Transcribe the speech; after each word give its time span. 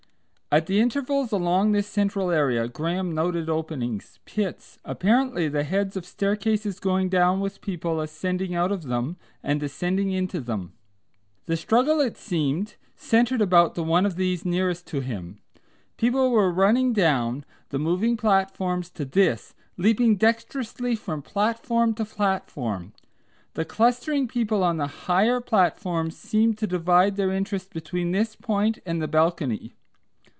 At 0.53 0.65
the 0.65 0.81
intervals 0.81 1.31
along 1.31 1.71
this 1.71 1.87
central 1.87 2.29
area 2.29 2.67
Graham 2.67 3.15
noted 3.15 3.47
openings, 3.49 4.19
pits, 4.25 4.79
apparently 4.83 5.47
the 5.47 5.63
heads 5.63 5.95
of 5.95 6.05
staircases 6.05 6.77
going 6.81 7.07
down 7.07 7.39
with 7.39 7.61
people 7.61 8.01
ascending 8.01 8.53
out 8.53 8.69
of 8.69 8.83
them 8.83 9.15
and 9.41 9.61
descending 9.61 10.11
into 10.11 10.41
them. 10.41 10.73
The 11.45 11.55
struggle 11.55 12.01
it 12.01 12.17
seemed 12.17 12.75
centred 12.97 13.39
about 13.39 13.75
the 13.75 13.83
one 13.83 14.05
of 14.05 14.17
these 14.17 14.43
nearest 14.43 14.85
to 14.87 14.99
him. 14.99 15.39
People 15.95 16.31
were 16.31 16.51
running 16.51 16.91
down 16.91 17.45
the 17.69 17.79
moving 17.79 18.17
platforms 18.17 18.89
to 18.89 19.05
this, 19.05 19.55
leaping 19.77 20.17
dexterously 20.17 20.97
from 20.97 21.21
platform 21.21 21.93
to 21.93 22.03
platform. 22.03 22.91
The 23.53 23.63
clustering 23.63 24.27
people 24.27 24.65
on 24.65 24.75
the 24.75 24.87
higher 24.87 25.39
platforms 25.39 26.17
seemed 26.17 26.57
to 26.57 26.67
divide 26.67 27.15
their 27.15 27.31
interest 27.31 27.71
between 27.71 28.11
this 28.11 28.35
point 28.35 28.79
and 28.85 29.01
the 29.01 29.07
balcony. 29.07 29.75